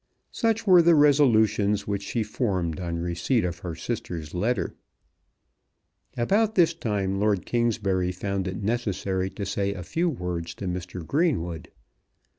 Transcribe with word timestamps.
Such 0.31 0.65
were 0.65 0.81
the 0.81 0.95
resolutions 0.95 1.85
which 1.85 2.01
she 2.01 2.23
formed 2.23 2.79
on 2.79 2.97
receipt 2.97 3.45
of 3.45 3.59
her 3.59 3.75
sister's 3.75 4.33
letter. 4.33 4.73
About 6.17 6.55
this 6.55 6.73
time 6.73 7.19
Lord 7.19 7.45
Kingsbury 7.45 8.11
found 8.11 8.47
it 8.47 8.63
necessary 8.63 9.29
to 9.29 9.45
say 9.45 9.75
a 9.75 9.83
few 9.83 10.09
words 10.09 10.55
to 10.55 10.65
Mr. 10.65 11.05
Greenwood. 11.05 11.69